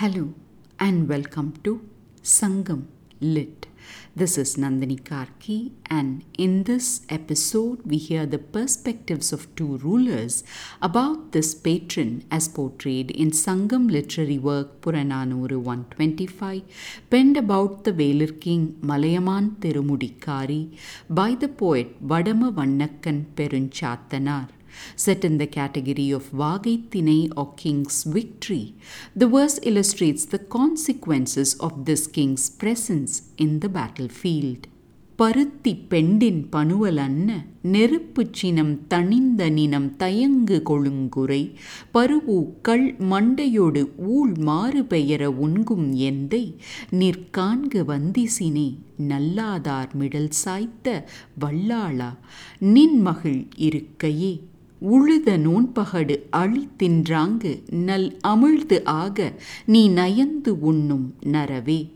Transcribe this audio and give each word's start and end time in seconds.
Hello 0.00 0.32
and 0.78 1.10
welcome 1.10 1.48
to 1.62 1.72
Sangam 2.22 2.86
Lit. 3.20 3.66
This 4.16 4.38
is 4.38 4.56
Nandini 4.56 4.98
Karky, 4.98 5.72
and 5.90 6.24
in 6.38 6.62
this 6.62 7.02
episode, 7.10 7.82
we 7.84 7.98
hear 7.98 8.24
the 8.24 8.38
perspectives 8.38 9.30
of 9.30 9.54
two 9.56 9.76
rulers 9.82 10.42
about 10.80 11.32
this 11.32 11.54
patron 11.54 12.24
as 12.30 12.48
portrayed 12.48 13.10
in 13.10 13.30
Sangam 13.30 13.90
literary 13.90 14.38
work 14.38 14.80
Puranaanooru 14.80 15.58
125, 15.60 16.62
penned 17.10 17.36
about 17.36 17.84
the 17.84 17.92
Velir 17.92 18.40
king 18.40 18.78
Malaiyamaan 18.80 19.56
Thirumudi 19.56 20.18
Kaari 20.18 20.78
by 21.10 21.34
the 21.34 21.48
poet 21.48 22.02
Vadama 22.02 22.50
Vannakkan 22.60 23.26
Perunchathanaar. 23.34 24.48
Set 24.96 25.24
in 25.24 25.38
the 25.38 25.46
category 25.48 26.10
of 26.10 26.30
Vagaithinai 26.32 27.32
or 27.36 27.54
king's 27.54 28.04
victory, 28.04 28.74
the 29.16 29.26
verse 29.28 29.58
illustrates 29.62 30.26
the 30.26 30.38
consequences 30.38 31.54
of 31.60 31.84
this 31.84 32.06
king's 32.08 32.50
presence 32.50 33.22
in 33.38 33.60
the 33.60 33.68
battlefield. 33.70 34.62
பருத்தி 35.18 35.72
பெண்டின் 35.90 36.38
பணுவலன்ன 36.50 37.30
நெருப்பு 37.62 38.26
சினம் 38.30 38.86
தணிந்த 38.88 39.50
நினம் 39.50 39.96
தயங்கு 39.96 40.58
கொழுங்குறை 40.64 41.40
பருவூக்கள் 41.94 42.84
மண்டையோடு 43.10 43.82
ஊழ் 44.06 44.32
மாறு 44.38 44.82
பெயர 44.84 45.28
உண்கும் 45.46 45.86
எந்தை 46.08 46.42
நிற்கான்கு 46.90 47.82
வந்திசினே 47.84 48.68
நல்லாதார் 49.08 49.92
middle 49.94 50.32
சாய்த்த 50.44 51.04
வல்லாளா 51.40 52.10
நின் 52.58 52.98
மகிழ் 53.00 53.42
இருக்கையே 53.58 54.32
உழுத 54.82 55.36
நோன்பகடு 55.36 56.16
அழி 56.30 56.68
தின்றாங்கு 56.78 57.62
நல் 57.70 58.16
அமிழ்து 58.28 58.82
ஆக 58.84 59.32
நீ 59.66 59.88
நயந்து 59.88 60.58
உண்ணும் 60.60 61.14
நரவே 61.22 61.90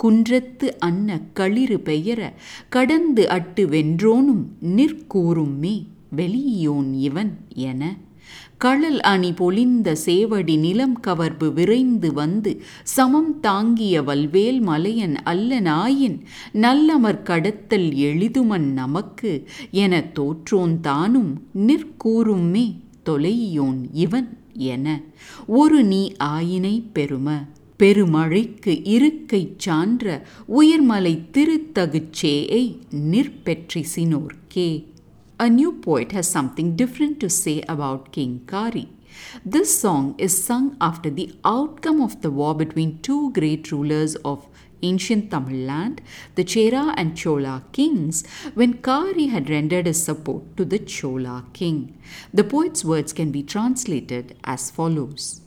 குன்றத்து 0.00 0.76
அன்ன 0.78 1.20
களிறு 1.32 1.80
பெயர 1.80 2.32
கடந்து 2.68 3.28
அட்டு 3.28 3.66
வென்றோனும் 3.66 4.44
நிற்கூறும்மே 4.62 5.86
வெளியோன் 6.16 6.92
இவன் 6.92 7.36
என. 7.54 7.96
களல் 8.58 9.00
அணி 9.00 9.32
பொலிந்த 9.32 9.96
சேவடி 10.06 10.58
நிலம் 10.58 11.00
கவர்பு 11.06 11.52
விரைந்து 11.52 12.12
வந்து 12.12 12.62
சமம் 12.82 13.40
தாங்கிய 13.40 14.02
வல்வேல் 14.02 14.60
மலையன் 14.60 15.16
அல்லனாயின் 15.24 16.18
நல்லமர் 16.52 17.22
கடத்தல் 17.22 17.92
எளிதுமன் 17.92 18.72
நமக்கு 18.72 19.48
என 19.70 20.04
தோற்றோன் 20.14 20.80
தானும் 20.80 21.42
நிற்கூறும்மே 21.66 22.66
தொலையோன் 23.06 23.82
இவன் 23.92 24.38
என. 24.52 25.02
ஒரு 25.46 25.84
நீ 25.84 26.12
ஆயினை 26.24 26.82
பெரும 26.92 27.38
பெருமழைக்கு 27.78 28.80
இருக்கை 28.84 29.56
சான்ற 29.66 30.22
உயர்மலை 30.48 31.18
திருத்தகுச்சேயை 31.32 32.62
நிற்பெற்றிசினோர்க்கே. 33.10 34.84
A 35.38 35.50
new 35.50 35.70
poet 35.70 36.12
has 36.12 36.26
something 36.26 36.76
different 36.76 37.20
to 37.20 37.28
say 37.28 37.62
about 37.68 38.10
King 38.10 38.44
Kari. 38.46 38.88
This 39.44 39.78
song 39.78 40.14
is 40.16 40.42
sung 40.42 40.78
after 40.80 41.10
the 41.10 41.34
outcome 41.44 42.00
of 42.00 42.22
the 42.22 42.30
war 42.30 42.54
between 42.54 43.02
two 43.02 43.32
great 43.32 43.70
rulers 43.70 44.14
of 44.24 44.46
ancient 44.82 45.30
Tamil 45.30 45.66
land, 45.66 46.00
the 46.36 46.44
Chera 46.44 46.94
and 46.96 47.18
Chola 47.18 47.64
kings, 47.72 48.24
when 48.54 48.78
Kari 48.78 49.26
had 49.26 49.50
rendered 49.50 49.84
his 49.84 50.02
support 50.02 50.56
to 50.56 50.64
the 50.64 50.78
Chola 50.78 51.44
king. 51.52 51.98
The 52.32 52.44
poet's 52.44 52.82
words 52.82 53.12
can 53.12 53.30
be 53.30 53.42
translated 53.42 54.38
as 54.42 54.70
follows. 54.70 55.42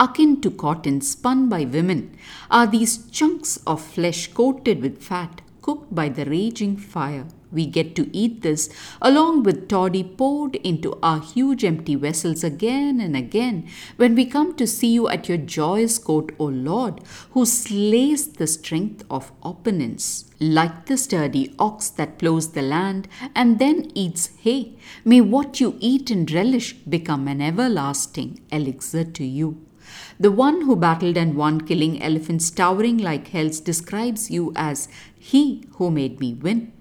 Akin 0.00 0.40
to 0.40 0.50
cotton 0.50 1.02
spun 1.02 1.50
by 1.50 1.64
women 1.64 2.16
are 2.50 2.66
these 2.66 3.10
chunks 3.10 3.58
of 3.66 3.82
flesh 3.82 4.28
coated 4.28 4.80
with 4.80 5.02
fat, 5.02 5.42
cooked 5.60 5.94
by 5.94 6.08
the 6.08 6.24
raging 6.24 6.78
fire. 6.78 7.26
We 7.54 7.66
get 7.66 7.94
to 7.96 8.10
eat 8.12 8.42
this 8.42 8.68
along 9.00 9.44
with 9.44 9.68
toddy 9.68 10.02
poured 10.02 10.56
into 10.56 10.98
our 11.02 11.20
huge 11.20 11.64
empty 11.64 11.94
vessels 11.94 12.42
again 12.42 13.00
and 13.00 13.16
again 13.16 13.68
when 13.96 14.14
we 14.14 14.26
come 14.26 14.54
to 14.56 14.66
see 14.66 14.92
you 14.92 15.08
at 15.08 15.28
your 15.28 15.38
joyous 15.38 15.98
court, 15.98 16.32
O 16.38 16.46
Lord, 16.46 17.00
who 17.30 17.46
slays 17.46 18.26
the 18.26 18.46
strength 18.46 19.04
of 19.08 19.32
opponents. 19.42 20.30
Like 20.40 20.86
the 20.86 20.96
sturdy 20.96 21.54
ox 21.58 21.88
that 21.90 22.18
plows 22.18 22.52
the 22.52 22.62
land 22.62 23.08
and 23.34 23.58
then 23.58 23.90
eats 23.94 24.26
hay, 24.42 24.76
may 25.04 25.20
what 25.20 25.60
you 25.60 25.76
eat 25.78 26.10
and 26.10 26.30
relish 26.30 26.74
become 26.74 27.28
an 27.28 27.40
everlasting 27.40 28.40
elixir 28.50 29.04
to 29.04 29.24
you. 29.24 29.64
The 30.18 30.32
one 30.32 30.62
who 30.62 30.76
battled 30.76 31.16
and 31.16 31.36
won, 31.36 31.60
killing 31.60 32.02
elephants 32.02 32.50
towering 32.50 32.98
like 32.98 33.28
hells, 33.28 33.60
describes 33.60 34.30
you 34.30 34.52
as 34.56 34.88
He 35.18 35.64
who 35.76 35.90
made 35.90 36.20
me 36.20 36.34
win. 36.34 36.72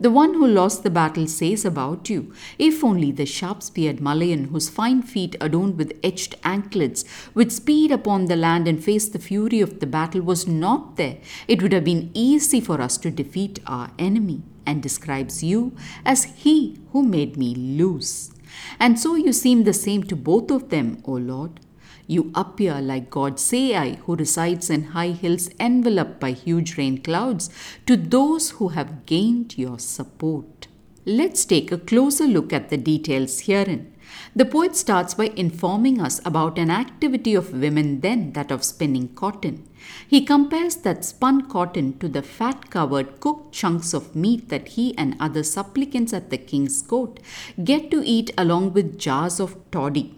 The 0.00 0.10
one 0.10 0.34
who 0.34 0.46
lost 0.46 0.82
the 0.82 0.90
battle 0.90 1.26
says 1.26 1.64
about 1.64 2.08
you, 2.08 2.32
if 2.58 2.82
only 2.82 3.10
the 3.12 3.26
sharp 3.26 3.62
speared 3.62 4.00
Malayan, 4.00 4.44
whose 4.44 4.68
fine 4.68 5.02
feet 5.02 5.36
adorned 5.40 5.76
with 5.78 5.98
etched 6.02 6.36
anklets, 6.44 7.04
would 7.34 7.52
speed 7.52 7.90
upon 7.90 8.26
the 8.26 8.36
land 8.36 8.66
and 8.66 8.82
face 8.82 9.08
the 9.08 9.18
fury 9.18 9.60
of 9.60 9.80
the 9.80 9.86
battle, 9.86 10.22
was 10.22 10.46
not 10.46 10.96
there, 10.96 11.18
it 11.48 11.62
would 11.62 11.72
have 11.72 11.84
been 11.84 12.10
easy 12.14 12.60
for 12.60 12.80
us 12.80 12.96
to 12.98 13.10
defeat 13.10 13.60
our 13.66 13.90
enemy, 13.98 14.42
and 14.66 14.82
describes 14.82 15.42
you 15.42 15.76
as 16.04 16.24
He 16.24 16.78
who 16.92 17.02
made 17.02 17.36
me 17.36 17.54
lose. 17.54 18.32
And 18.78 18.98
so 18.98 19.14
you 19.14 19.32
seem 19.32 19.64
the 19.64 19.72
same 19.72 20.04
to 20.04 20.16
both 20.16 20.50
of 20.50 20.70
them, 20.70 21.02
O 21.04 21.12
Lord. 21.12 21.60
You 22.06 22.30
appear 22.34 22.80
like 22.80 23.10
God 23.10 23.40
Sai, 23.40 23.96
who 24.04 24.16
resides 24.16 24.68
in 24.68 24.84
high 24.88 25.10
hills 25.10 25.48
enveloped 25.58 26.20
by 26.20 26.32
huge 26.32 26.76
rain 26.76 27.02
clouds, 27.02 27.50
to 27.86 27.96
those 27.96 28.50
who 28.50 28.68
have 28.68 29.06
gained 29.06 29.56
your 29.56 29.78
support. 29.78 30.68
Let's 31.06 31.44
take 31.44 31.70
a 31.72 31.78
closer 31.78 32.26
look 32.26 32.52
at 32.52 32.70
the 32.70 32.76
details 32.76 33.40
herein. 33.40 33.92
The 34.36 34.44
poet 34.44 34.76
starts 34.76 35.14
by 35.14 35.32
informing 35.36 36.00
us 36.00 36.20
about 36.24 36.58
an 36.58 36.70
activity 36.70 37.34
of 37.34 37.52
women 37.52 38.00
then, 38.00 38.32
that 38.32 38.50
of 38.50 38.64
spinning 38.64 39.08
cotton. 39.14 39.68
He 40.06 40.24
compares 40.24 40.76
that 40.76 41.04
spun 41.04 41.48
cotton 41.48 41.98
to 41.98 42.08
the 42.08 42.22
fat 42.22 42.70
covered 42.70 43.20
cooked 43.20 43.52
chunks 43.52 43.92
of 43.92 44.14
meat 44.14 44.48
that 44.48 44.68
he 44.68 44.96
and 44.96 45.16
other 45.20 45.42
supplicants 45.42 46.12
at 46.12 46.30
the 46.30 46.38
king's 46.38 46.80
court 46.82 47.20
get 47.62 47.90
to 47.90 48.02
eat 48.04 48.30
along 48.38 48.72
with 48.72 48.98
jars 48.98 49.40
of 49.40 49.56
toddy 49.70 50.16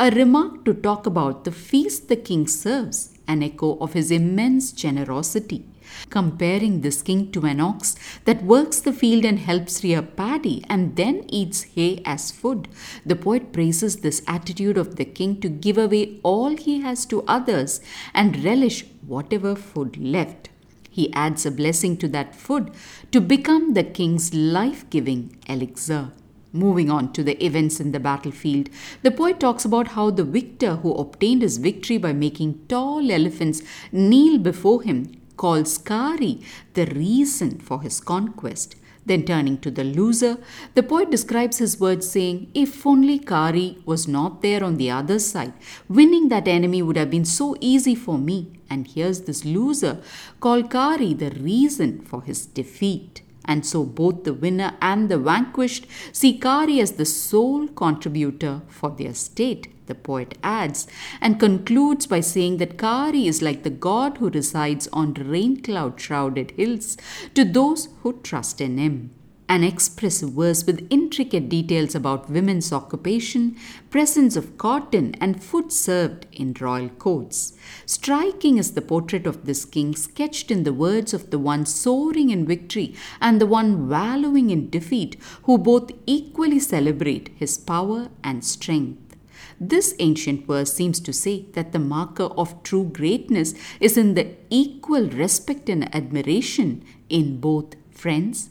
a 0.00 0.10
remark 0.12 0.64
to 0.64 0.72
talk 0.72 1.06
about 1.06 1.42
the 1.42 1.50
feast 1.50 2.08
the 2.08 2.14
king 2.14 2.46
serves, 2.46 3.12
an 3.26 3.42
echo 3.42 3.76
of 3.78 3.94
his 3.94 4.12
immense 4.12 4.70
generosity. 4.70 5.64
Comparing 6.08 6.82
this 6.82 7.02
king 7.02 7.32
to 7.32 7.44
an 7.44 7.58
ox 7.58 7.96
that 8.24 8.44
works 8.44 8.78
the 8.78 8.92
field 8.92 9.24
and 9.24 9.40
helps 9.40 9.82
rear 9.82 10.00
paddy 10.00 10.64
and 10.68 10.94
then 10.94 11.24
eats 11.28 11.62
hay 11.74 12.00
as 12.04 12.30
food, 12.30 12.68
the 13.04 13.16
poet 13.16 13.52
praises 13.52 13.96
this 13.96 14.22
attitude 14.28 14.78
of 14.78 14.94
the 14.94 15.04
king 15.04 15.40
to 15.40 15.48
give 15.48 15.76
away 15.76 16.20
all 16.22 16.56
he 16.56 16.80
has 16.80 17.04
to 17.06 17.24
others 17.26 17.80
and 18.14 18.44
relish 18.44 18.84
whatever 19.04 19.56
food 19.56 19.96
left. 19.96 20.48
He 20.88 21.12
adds 21.12 21.44
a 21.44 21.50
blessing 21.50 21.96
to 21.96 22.08
that 22.08 22.36
food 22.36 22.70
to 23.10 23.20
become 23.20 23.74
the 23.74 23.84
king's 23.84 24.32
life 24.32 24.88
giving 24.90 25.36
elixir. 25.48 26.12
Moving 26.52 26.90
on 26.90 27.12
to 27.12 27.22
the 27.22 27.42
events 27.44 27.78
in 27.78 27.92
the 27.92 28.00
battlefield, 28.00 28.70
the 29.02 29.10
poet 29.10 29.38
talks 29.38 29.66
about 29.66 29.88
how 29.88 30.10
the 30.10 30.24
victor 30.24 30.76
who 30.76 30.94
obtained 30.94 31.42
his 31.42 31.58
victory 31.58 31.98
by 31.98 32.14
making 32.14 32.66
tall 32.68 33.10
elephants 33.10 33.62
kneel 33.92 34.38
before 34.38 34.82
him 34.82 35.20
calls 35.36 35.76
Kari 35.76 36.40
the 36.72 36.86
reason 36.86 37.58
for 37.58 37.82
his 37.82 38.00
conquest. 38.00 38.76
Then 39.04 39.24
turning 39.24 39.58
to 39.58 39.70
the 39.70 39.84
loser, 39.84 40.36
the 40.74 40.82
poet 40.82 41.10
describes 41.10 41.58
his 41.58 41.80
words 41.80 42.10
saying, 42.10 42.50
If 42.54 42.86
only 42.86 43.18
Kari 43.18 43.78
was 43.86 44.06
not 44.06 44.42
there 44.42 44.62
on 44.62 44.76
the 44.76 44.90
other 44.90 45.18
side, 45.18 45.54
winning 45.88 46.28
that 46.28 46.48
enemy 46.48 46.82
would 46.82 46.96
have 46.96 47.10
been 47.10 47.24
so 47.24 47.56
easy 47.60 47.94
for 47.94 48.18
me. 48.18 48.52
And 48.68 48.86
here's 48.86 49.22
this 49.22 49.46
loser 49.46 50.02
call 50.40 50.62
Kari 50.62 51.14
the 51.14 51.30
reason 51.30 52.02
for 52.02 52.22
his 52.22 52.44
defeat. 52.44 53.22
And 53.48 53.64
so 53.66 53.82
both 53.82 54.24
the 54.24 54.34
winner 54.34 54.76
and 54.80 55.08
the 55.08 55.18
vanquished 55.18 55.86
see 56.12 56.38
Kari 56.38 56.80
as 56.80 56.92
the 56.92 57.06
sole 57.06 57.66
contributor 57.66 58.60
for 58.68 58.90
their 58.90 59.14
state, 59.14 59.86
the 59.86 59.94
poet 59.94 60.36
adds, 60.44 60.86
and 61.20 61.40
concludes 61.40 62.06
by 62.06 62.20
saying 62.20 62.58
that 62.58 62.76
Kari 62.76 63.26
is 63.26 63.40
like 63.40 63.62
the 63.62 63.70
god 63.70 64.18
who 64.18 64.28
resides 64.28 64.86
on 64.92 65.14
rain 65.14 65.62
cloud 65.62 65.98
shrouded 65.98 66.50
hills 66.52 66.98
to 67.34 67.44
those 67.44 67.88
who 68.02 68.20
trust 68.22 68.60
in 68.60 68.76
him. 68.76 69.10
An 69.50 69.64
expressive 69.64 70.32
verse 70.32 70.66
with 70.66 70.86
intricate 70.90 71.48
details 71.48 71.94
about 71.94 72.28
women's 72.28 72.70
occupation, 72.70 73.56
presence 73.88 74.36
of 74.36 74.58
cotton, 74.58 75.14
and 75.22 75.42
food 75.42 75.72
served 75.72 76.26
in 76.32 76.54
royal 76.60 76.90
courts. 76.90 77.54
Striking 77.86 78.58
is 78.58 78.72
the 78.72 78.82
portrait 78.82 79.26
of 79.26 79.46
this 79.46 79.64
king, 79.64 79.96
sketched 79.96 80.50
in 80.50 80.64
the 80.64 80.72
words 80.74 81.14
of 81.14 81.30
the 81.30 81.38
one 81.38 81.64
soaring 81.64 82.28
in 82.28 82.44
victory 82.44 82.94
and 83.22 83.40
the 83.40 83.46
one 83.46 83.88
wallowing 83.88 84.50
in 84.50 84.68
defeat, 84.68 85.16
who 85.44 85.56
both 85.56 85.92
equally 86.04 86.58
celebrate 86.58 87.30
his 87.34 87.56
power 87.56 88.10
and 88.22 88.44
strength. 88.44 89.16
This 89.58 89.94
ancient 89.98 90.46
verse 90.46 90.74
seems 90.74 91.00
to 91.00 91.12
say 91.14 91.46
that 91.54 91.72
the 91.72 91.78
marker 91.78 92.24
of 92.24 92.62
true 92.64 92.84
greatness 92.84 93.54
is 93.80 93.96
in 93.96 94.12
the 94.12 94.28
equal 94.50 95.08
respect 95.08 95.70
and 95.70 95.92
admiration 95.94 96.84
in 97.08 97.40
both 97.40 97.76
friends 97.90 98.50